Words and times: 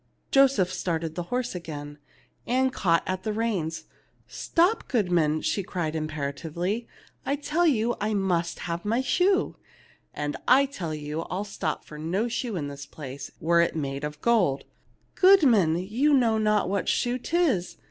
Joseph 0.31 0.73
started 0.73 1.13
the 1.13 1.21
horse 1.29 1.53
again. 1.53 1.99
Ann 2.47 2.71
caught 2.71 3.03
at 3.05 3.21
the 3.21 3.31
reins. 3.31 3.83
"Stop, 4.25 4.87
goodman," 4.87 5.41
she 5.43 5.61
cried, 5.61 5.95
imperatively. 5.95 6.87
"I 7.23 7.35
tell 7.35 7.67
you 7.67 7.95
I 8.01 8.15
must 8.15 8.61
have 8.61 8.83
my 8.83 9.01
shoe." 9.01 9.57
"And 10.11 10.37
I 10.47 10.65
tell 10.65 10.95
you 10.95 11.21
I'll 11.29 11.43
stop 11.43 11.85
for 11.85 11.99
no 11.99 12.27
shoe 12.27 12.55
in 12.55 12.67
this 12.67 12.87
place, 12.87 13.29
were 13.39 13.61
it 13.61 13.75
made 13.75 14.03
of 14.03 14.19
gold."" 14.21 14.63
Goodman, 15.21 15.75
you 15.77 16.15
know 16.15 16.39
not 16.39 16.67
what 16.67 16.89
shoe 16.89 17.19
'tis. 17.19 17.77